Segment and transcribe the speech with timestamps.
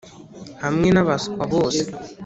[0.61, 1.43] 'hamwe nabaswa.
[1.51, 1.83] bose